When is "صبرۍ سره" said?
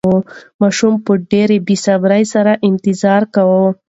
1.85-2.51